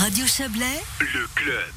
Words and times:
Radio 0.00 0.26
Chablais, 0.26 0.80
le 1.12 1.26
club. 1.34 1.74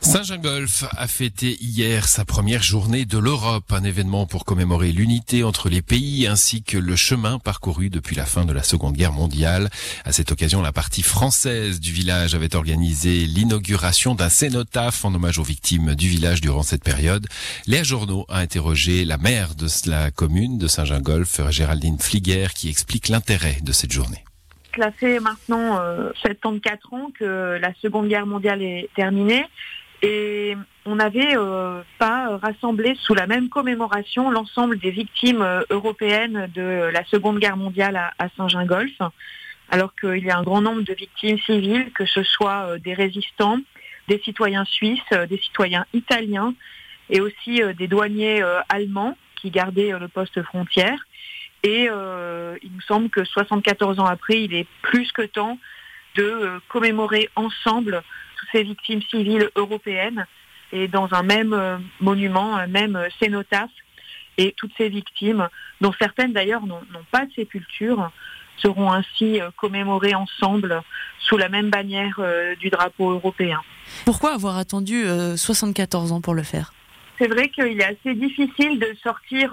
Saint-Gingolf 0.00 0.84
a 0.90 1.06
fêté 1.06 1.56
hier 1.60 2.08
sa 2.08 2.24
première 2.24 2.64
journée 2.64 3.04
de 3.04 3.18
l'Europe, 3.18 3.72
un 3.72 3.84
événement 3.84 4.26
pour 4.26 4.44
commémorer 4.44 4.90
l'unité 4.90 5.44
entre 5.44 5.68
les 5.68 5.80
pays 5.80 6.26
ainsi 6.26 6.64
que 6.64 6.76
le 6.76 6.96
chemin 6.96 7.38
parcouru 7.38 7.88
depuis 7.88 8.16
la 8.16 8.26
fin 8.26 8.44
de 8.44 8.52
la 8.52 8.64
Seconde 8.64 8.96
Guerre 8.96 9.12
mondiale. 9.12 9.70
À 10.04 10.10
cette 10.10 10.32
occasion, 10.32 10.60
la 10.60 10.72
partie 10.72 11.04
française 11.04 11.78
du 11.78 11.92
village 11.92 12.34
avait 12.34 12.56
organisé 12.56 13.26
l'inauguration 13.26 14.16
d'un 14.16 14.28
cénotaphe 14.28 15.04
en 15.04 15.14
hommage 15.14 15.38
aux 15.38 15.44
victimes 15.44 15.94
du 15.94 16.08
village 16.08 16.40
durant 16.40 16.64
cette 16.64 16.82
période. 16.82 17.28
Léa 17.68 17.84
Journaux 17.84 18.26
a 18.28 18.40
interrogé 18.40 19.04
la 19.04 19.18
maire 19.18 19.54
de 19.54 19.68
la 19.86 20.10
commune 20.10 20.58
de 20.58 20.66
Saint-Gingolf, 20.66 21.48
Géraldine 21.50 22.00
Fliguer, 22.00 22.48
qui 22.56 22.68
explique 22.68 23.06
l'intérêt 23.06 23.58
de 23.62 23.70
cette 23.70 23.92
journée. 23.92 24.24
Cela 24.74 24.92
fait 24.92 25.20
maintenant 25.20 25.80
euh, 25.80 26.10
74 26.22 26.78
ans 26.92 27.10
que 27.18 27.58
la 27.60 27.74
Seconde 27.74 28.08
Guerre 28.08 28.26
mondiale 28.26 28.62
est 28.62 28.88
terminée 28.94 29.44
et 30.02 30.56
on 30.86 30.96
n'avait 30.96 31.36
euh, 31.36 31.82
pas 31.98 32.38
rassemblé 32.38 32.96
sous 33.00 33.14
la 33.14 33.26
même 33.26 33.48
commémoration 33.48 34.30
l'ensemble 34.30 34.78
des 34.78 34.90
victimes 34.90 35.42
euh, 35.42 35.62
européennes 35.70 36.50
de 36.54 36.90
la 36.92 37.04
Seconde 37.04 37.38
Guerre 37.38 37.56
mondiale 37.56 37.96
à, 37.96 38.12
à 38.18 38.28
Saint-Gingolf, 38.36 38.98
alors 39.68 39.94
qu'il 39.94 40.24
y 40.24 40.30
a 40.30 40.38
un 40.38 40.42
grand 40.42 40.62
nombre 40.62 40.82
de 40.82 40.94
victimes 40.94 41.38
civiles, 41.38 41.90
que 41.92 42.06
ce 42.06 42.22
soit 42.22 42.66
euh, 42.66 42.78
des 42.78 42.94
résistants, 42.94 43.58
des 44.08 44.18
citoyens 44.18 44.64
suisses, 44.64 45.00
euh, 45.12 45.26
des 45.26 45.38
citoyens 45.38 45.86
italiens 45.92 46.54
et 47.08 47.20
aussi 47.20 47.62
euh, 47.62 47.72
des 47.72 47.86
douaniers 47.86 48.42
euh, 48.42 48.60
allemands 48.68 49.16
qui 49.36 49.50
gardaient 49.50 49.92
le 49.98 50.08
poste 50.08 50.42
frontière. 50.42 50.98
Et 51.62 51.84
il 51.84 52.72
me 52.72 52.80
semble 52.86 53.10
que 53.10 53.24
74 53.24 53.98
ans 54.00 54.06
après, 54.06 54.42
il 54.42 54.54
est 54.54 54.66
plus 54.82 55.12
que 55.12 55.22
temps 55.22 55.58
de 56.16 56.60
commémorer 56.68 57.28
ensemble 57.36 58.02
toutes 58.38 58.48
ces 58.52 58.62
victimes 58.62 59.02
civiles 59.10 59.50
européennes 59.56 60.26
et 60.72 60.88
dans 60.88 61.08
un 61.12 61.22
même 61.22 61.52
euh, 61.52 61.78
monument, 62.00 62.56
un 62.56 62.66
même 62.66 62.96
euh, 62.96 63.08
cénotaphe. 63.20 63.70
Et 64.38 64.54
toutes 64.56 64.72
ces 64.78 64.88
victimes, 64.88 65.48
dont 65.80 65.92
certaines 65.98 66.32
d'ailleurs 66.32 66.64
n'ont 66.64 66.80
pas 67.10 67.26
de 67.26 67.32
sépulture, 67.32 68.10
seront 68.58 68.90
ainsi 68.90 69.40
euh, 69.40 69.50
commémorées 69.56 70.14
ensemble 70.14 70.82
sous 71.18 71.36
la 71.36 71.48
même 71.48 71.68
bannière 71.70 72.18
du 72.58 72.70
drapeau 72.70 73.10
européen. 73.10 73.60
Pourquoi 74.04 74.32
avoir 74.32 74.56
attendu 74.56 75.04
74 75.36 76.10
ans 76.10 76.20
pour 76.20 76.34
le 76.34 76.42
faire? 76.42 76.72
C'est 77.20 77.28
vrai 77.28 77.50
qu'il 77.50 77.78
est 77.80 77.84
assez 77.84 78.14
difficile 78.14 78.78
de 78.78 78.96
sortir 79.02 79.50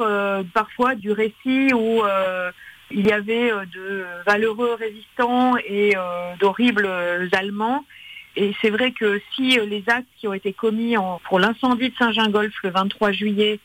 parfois 0.53 0.95
du 0.95 1.11
récit 1.11 1.73
où 1.73 2.01
il 2.91 3.05
y 3.05 3.11
avait 3.11 3.51
de 3.73 4.05
valeureux 4.25 4.73
résistants 4.79 5.57
et 5.57 5.93
d'horribles 6.39 6.87
Allemands. 7.33 7.83
Et 8.37 8.55
c'est 8.61 8.69
vrai 8.69 8.91
que 8.91 9.19
si 9.35 9.59
les 9.67 9.83
actes 9.87 10.07
qui 10.17 10.27
ont 10.27 10.33
été 10.33 10.53
commis 10.53 10.95
pour 11.27 11.39
l'incendie 11.39 11.89
de 11.89 11.95
Saint-Gingolf 11.97 12.53
le 12.63 12.69
23 12.69 13.11
juillet 13.11 13.59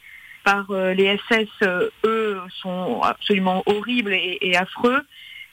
par 0.45 0.70
euh, 0.70 0.95
les 0.95 1.19
SS, 1.28 1.48
euh, 1.62 1.91
eux, 2.05 2.41
sont 2.62 3.00
absolument 3.03 3.62
horribles 3.67 4.12
et, 4.12 4.39
et 4.41 4.56
affreux, 4.56 5.03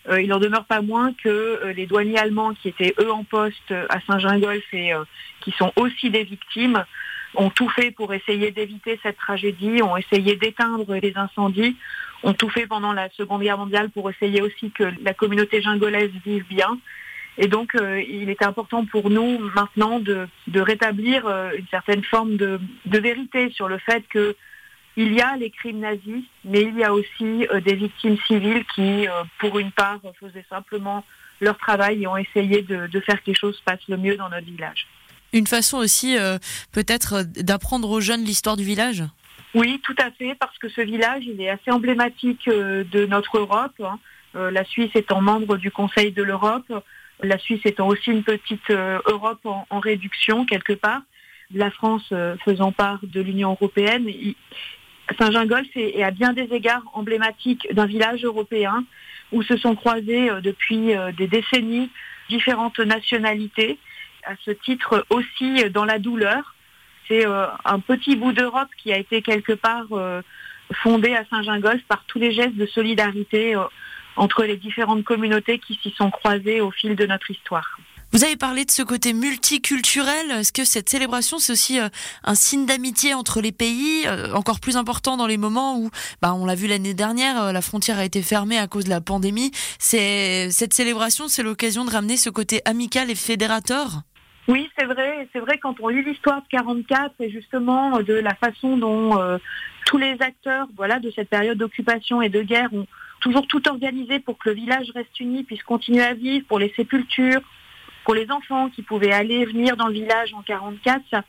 euh, 0.08 0.22
il 0.22 0.30
n'en 0.30 0.40
demeure 0.40 0.66
pas 0.66 0.82
moins 0.82 1.14
que 1.14 1.74
les 1.76 1.86
douaniers 1.86 2.18
allemands 2.18 2.54
qui 2.54 2.70
étaient 2.70 2.96
eux 3.00 3.12
en 3.12 3.24
poste 3.24 3.72
à 3.90 4.00
Saint-Gingolf 4.08 4.74
et 4.74 4.94
qui 5.42 5.52
sont 5.52 5.72
aussi 5.76 6.10
des 6.10 6.24
victimes 6.24 6.84
ont 7.36 7.50
tout 7.50 7.70
fait 7.70 7.92
pour 7.92 8.14
essayer 8.14 8.52
d'éviter 8.52 9.00
cette 9.04 9.18
tragédie, 9.18 9.82
ont 9.82 9.98
essayé 9.98 10.36
d'éteindre 10.36 10.96
les 10.96 11.14
incendies, 11.16 11.76
ont 12.24 12.34
tout 12.34 12.50
fait 12.50 12.68
pendant 12.68 12.94
la 12.94 13.10
Seconde 13.12 13.42
Guerre 13.42 13.58
mondiale 13.58 13.90
pour 13.90 14.10
essayer 14.10 14.42
aussi 14.42 14.72
que 14.72 14.92
la 15.02 15.14
communauté 15.14 15.62
gingolaise 15.62 16.12
vive 16.26 16.46
bien. 16.48 16.78
Et 17.38 17.48
donc, 17.48 17.76
euh, 17.76 18.02
il 18.02 18.30
est 18.30 18.44
important 18.44 18.86
pour 18.86 19.10
nous 19.10 19.40
maintenant 19.56 20.00
de, 20.00 20.28
rétablir 20.54 21.26
euh, 21.26 21.52
une 21.58 21.68
certaine 21.68 22.04
forme 22.04 22.36
de, 22.36 22.60
de, 22.86 23.00
vérité 23.00 23.50
sur 23.52 23.70
le 23.70 23.78
fait 23.78 24.04
que 24.10 24.36
il 24.98 25.14
y 25.14 25.22
a 25.22 25.38
les 25.38 25.50
crimes 25.50 25.80
nazis, 25.80 26.26
mais 26.44 26.64
il 26.64 26.78
y 26.78 26.84
a 26.84 26.94
aussi 26.94 27.48
euh, 27.54 27.62
des 27.62 27.76
victimes 27.76 28.18
civiles 28.28 28.66
qui, 28.76 29.08
pour 29.40 29.58
une 29.58 29.72
part, 29.72 30.02
faisaient 30.20 30.46
simplement 30.50 31.06
leur 31.40 31.58
travail 31.58 32.04
et 32.04 32.08
ont 32.08 32.18
essayé 32.18 32.62
de, 32.64 32.88
de, 32.88 33.00
faire 33.00 33.24
que 33.24 33.28
les 33.28 33.36
choses 33.36 33.62
passent 33.62 33.88
le 33.88 33.96
mieux 33.96 34.18
dans 34.18 34.28
notre 34.28 34.46
village. 34.46 34.88
Une 35.34 35.48
façon 35.48 35.78
aussi, 35.78 36.18
peut-être, 36.72 37.24
d'apprendre 37.24 37.90
aux 37.90 38.02
jeunes 38.02 38.24
l'histoire 38.24 38.58
du 38.58 38.64
village? 38.64 39.04
Oui, 39.54 39.80
tout 39.84 39.96
à 40.00 40.12
fait, 40.12 40.36
parce 40.40 40.58
que 40.58 40.70
ce 40.70 40.82
village, 40.82 41.24
il 41.26 41.40
est 41.42 41.50
assez 41.50 41.72
emblématique 41.72 42.48
de 42.48 43.06
notre 43.06 43.38
Europe. 43.38 43.80
Hein. 43.84 44.00
la 44.34 44.64
Suisse 44.66 44.92
étant 44.96 45.22
membre 45.22 45.58
du 45.58 45.72
Conseil 45.72 46.12
de 46.12 46.24
l'Europe, 46.24 46.72
la 47.22 47.38
Suisse 47.38 47.62
étant 47.66 47.88
aussi 47.88 48.12
une 48.12 48.24
petite 48.24 48.70
euh, 48.70 49.00
Europe 49.06 49.46
en, 49.46 49.66
en, 49.70 49.80
réduction 49.80 50.46
quelque 50.46 50.74
part, 50.74 51.02
la 51.54 51.72
France 51.72 52.08
euh, 52.12 52.36
faisant 52.46 52.72
part 52.72 53.00
de 53.04 53.22
l'Union 53.22 53.52
européenne. 53.52 54.08
Saint-Gingolf 55.18 55.68
est, 55.76 56.04
à 56.04 56.12
bien 56.12 56.34
des 56.34 56.54
égards 56.54 56.84
emblématique 56.94 57.68
d'un 57.74 57.88
village 57.88 58.24
européen 58.24 58.86
où 59.32 59.44
se 59.44 59.58
sont 59.58 59.76
croisées 59.76 60.30
euh, 60.30 60.42
depuis 60.42 60.94
des 61.18 61.28
décennies 61.28 61.90
différentes 62.30 62.80
nationalités. 62.80 63.80
À 64.26 64.34
ce 64.46 64.52
titre 64.52 65.06
aussi 65.10 65.70
dans 65.70 65.86
la 65.86 66.00
douleur, 66.00 66.56
c'est 67.08 67.26
un 67.26 67.80
petit 67.80 68.16
bout 68.16 68.34
d'Europe 68.34 68.70
qui 68.78 68.94
a 68.94 68.98
été 68.98 69.22
quelque 69.22 69.54
part 69.54 69.88
fondé 70.74 71.16
à 71.16 71.26
Saint-Gingolf 71.30 71.82
par 71.88 72.04
tous 72.06 72.20
les 72.20 72.32
gestes 72.32 72.56
de 72.56 72.68
solidarité 72.68 73.56
entre 74.16 74.44
les 74.44 74.58
différentes 74.58 75.04
communautés 75.04 75.60
qui 75.60 75.80
s'y 75.82 75.92
sont 75.92 76.12
croisées 76.12 76.62
au 76.62 76.72
fil 76.72 76.96
de 76.96 77.06
notre 77.06 77.32
histoire. 77.32 77.80
Vous 78.12 78.24
avez 78.24 78.36
parlé 78.36 78.66
de 78.66 78.72
ce 78.72 78.82
côté 78.82 79.14
multiculturel. 79.14 80.32
Est-ce 80.32 80.52
que 80.52 80.66
cette 80.66 80.90
célébration, 80.90 81.38
c'est 81.38 81.54
aussi 81.54 81.80
euh, 81.80 81.90
un 82.24 82.34
signe 82.34 82.66
d'amitié 82.66 83.14
entre 83.14 83.40
les 83.40 83.52
pays, 83.52 84.08
euh, 84.08 84.34
encore 84.34 84.60
plus 84.60 84.78
important 84.78 85.16
dans 85.16 85.28
les 85.28 85.38
moments 85.38 85.78
où, 85.78 85.92
bah, 86.20 86.34
on 86.34 86.46
l'a 86.46 86.56
vu 86.56 86.66
l'année 86.66 86.96
dernière, 86.96 87.40
euh, 87.40 87.52
la 87.52 87.62
frontière 87.62 88.00
a 88.00 88.06
été 88.06 88.24
fermée 88.24 88.58
à 88.58 88.66
cause 88.66 88.86
de 88.86 88.90
la 88.90 89.00
pandémie? 89.00 89.52
C'est 89.78 90.50
cette 90.50 90.74
célébration, 90.74 91.28
c'est 91.28 91.44
l'occasion 91.44 91.86
de 91.86 91.92
ramener 91.92 92.18
ce 92.18 92.32
côté 92.32 92.64
amical 92.66 93.12
et 93.12 93.16
fédérateur? 93.16 94.02
Oui, 94.50 94.68
c'est 94.76 94.86
vrai. 94.86 95.28
C'est 95.32 95.40
vrai 95.40 95.60
quand 95.60 95.80
on 95.80 95.90
lit 95.90 96.04
l'histoire 96.04 96.42
de 96.42 96.48
44 96.48 97.14
et 97.20 97.30
justement 97.30 98.02
de 98.02 98.16
la 98.16 98.34
façon 98.34 98.78
dont 98.78 99.16
euh, 99.20 99.38
tous 99.86 100.00
les 100.00 100.18
acteurs, 100.22 100.68
voilà, 100.76 100.98
de 100.98 101.12
cette 101.12 101.30
période 101.30 101.60
d'occupation 101.60 102.20
et 102.24 102.30
de 102.30 102.42
guerre 102.42 102.74
ont 102.74 102.88
toujours 103.22 103.46
tout 103.46 103.70
organisé 103.70 104.20
pour 104.20 104.40
que 104.40 104.50
le 104.50 104.56
village 104.56 104.90
reste 104.96 105.20
uni, 105.20 105.44
puisse 105.44 105.62
continuer 105.62 106.02
à 106.02 106.16
vivre, 106.16 106.48
pour 106.48 106.58
les 106.58 106.74
sépultures, 106.76 107.42
pour 108.04 108.16
les 108.16 108.32
enfants 108.32 108.70
qui 108.70 108.82
pouvaient 108.82 109.12
aller 109.12 109.46
venir 109.46 109.78
dans 109.78 109.86
le 109.86 109.94
village 109.94 110.34
en 110.34 110.42
44. 110.42 111.04
Ça, 111.12 111.24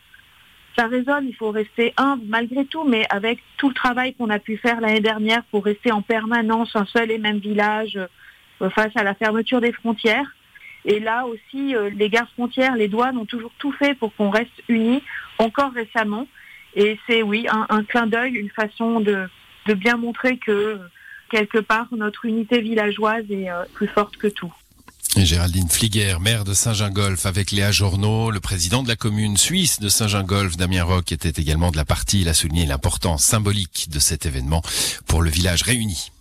ça 0.78 0.86
résonne. 0.86 1.28
Il 1.28 1.36
faut 1.36 1.50
rester 1.50 1.92
humble 1.98 2.24
malgré 2.26 2.64
tout, 2.64 2.84
mais 2.84 3.04
avec 3.10 3.40
tout 3.58 3.68
le 3.68 3.74
travail 3.74 4.14
qu'on 4.14 4.30
a 4.30 4.38
pu 4.38 4.56
faire 4.56 4.80
l'année 4.80 5.00
dernière 5.00 5.42
pour 5.50 5.66
rester 5.66 5.92
en 5.92 6.00
permanence 6.00 6.74
un 6.74 6.86
seul 6.86 7.10
et 7.10 7.18
même 7.18 7.38
village 7.38 7.98
euh, 8.62 8.70
face 8.70 8.96
à 8.96 9.02
la 9.02 9.12
fermeture 9.12 9.60
des 9.60 9.72
frontières. 9.72 10.34
Et 10.84 11.00
là 11.00 11.26
aussi, 11.26 11.74
euh, 11.74 11.90
les 11.90 12.08
gardes 12.08 12.30
frontières, 12.30 12.76
les 12.76 12.88
douanes 12.88 13.18
ont 13.18 13.26
toujours 13.26 13.52
tout 13.58 13.72
fait 13.72 13.94
pour 13.94 14.14
qu'on 14.14 14.30
reste 14.30 14.62
unis, 14.68 15.02
encore 15.38 15.72
récemment. 15.72 16.26
Et 16.74 16.98
c'est 17.06 17.22
oui, 17.22 17.46
un, 17.50 17.84
clin 17.84 18.06
d'œil, 18.06 18.34
une 18.34 18.50
façon 18.50 19.00
de, 19.00 19.28
de, 19.66 19.74
bien 19.74 19.96
montrer 19.96 20.38
que 20.38 20.78
quelque 21.30 21.58
part 21.58 21.88
notre 21.96 22.24
unité 22.24 22.60
villageoise 22.60 23.24
est 23.30 23.50
euh, 23.50 23.64
plus 23.74 23.88
forte 23.88 24.16
que 24.16 24.28
tout. 24.28 24.52
Et 25.16 25.26
Géraldine 25.26 25.68
Fliguer, 25.68 26.14
maire 26.20 26.44
de 26.44 26.54
Saint-Gingolf, 26.54 27.26
avec 27.26 27.50
Léa 27.50 27.72
Journeau, 27.72 28.30
le 28.30 28.38
président 28.38 28.84
de 28.84 28.88
la 28.88 28.94
commune 28.94 29.36
suisse 29.36 29.80
de 29.80 29.88
Saint-Gingolf, 29.88 30.56
Damien 30.56 30.84
Roch, 30.84 31.10
était 31.10 31.40
également 31.42 31.72
de 31.72 31.76
la 31.76 31.84
partie. 31.84 32.20
Il 32.20 32.28
a 32.28 32.34
souligné 32.34 32.64
l'importance 32.64 33.24
symbolique 33.24 33.88
de 33.90 33.98
cet 33.98 34.24
événement 34.24 34.62
pour 35.06 35.22
le 35.22 35.30
village 35.30 35.62
réuni. 35.62 36.12